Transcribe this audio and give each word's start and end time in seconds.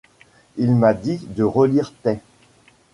Il 0.57 0.73
m'a 0.75 0.95
dit 0.95 1.19
de 1.27 1.43
relire 1.43 1.93
tes. 2.01 2.17